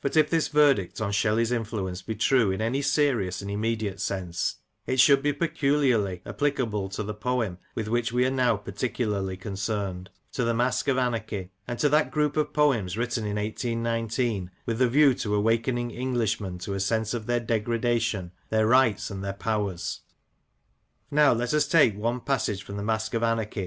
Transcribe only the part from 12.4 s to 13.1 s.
poems